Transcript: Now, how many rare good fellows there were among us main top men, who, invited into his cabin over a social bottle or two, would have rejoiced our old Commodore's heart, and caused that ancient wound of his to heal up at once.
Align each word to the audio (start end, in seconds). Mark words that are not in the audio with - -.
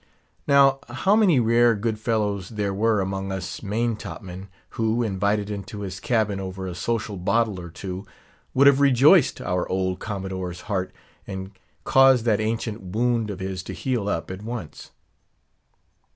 Now, 0.47 0.79
how 0.89 1.15
many 1.15 1.39
rare 1.39 1.75
good 1.75 1.99
fellows 1.99 2.49
there 2.49 2.73
were 2.73 3.01
among 3.01 3.31
us 3.31 3.61
main 3.61 3.95
top 3.95 4.23
men, 4.23 4.47
who, 4.69 5.03
invited 5.03 5.51
into 5.51 5.81
his 5.81 5.99
cabin 5.99 6.39
over 6.39 6.65
a 6.65 6.73
social 6.73 7.17
bottle 7.17 7.59
or 7.61 7.69
two, 7.69 8.07
would 8.55 8.65
have 8.65 8.79
rejoiced 8.79 9.41
our 9.41 9.69
old 9.69 9.99
Commodore's 9.99 10.61
heart, 10.61 10.91
and 11.27 11.51
caused 11.83 12.25
that 12.25 12.41
ancient 12.41 12.81
wound 12.81 13.29
of 13.29 13.39
his 13.41 13.61
to 13.61 13.73
heal 13.73 14.09
up 14.09 14.31
at 14.31 14.41
once. 14.41 14.89